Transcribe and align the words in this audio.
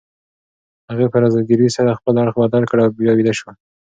هغې 0.89 1.07
په 1.13 1.17
زګیروي 1.35 1.69
سره 1.77 1.97
خپل 1.99 2.15
اړخ 2.23 2.35
بدل 2.43 2.63
کړ 2.69 2.77
او 2.83 2.89
بیا 2.99 3.13
ویده 3.15 3.33
شوه. 3.39 3.51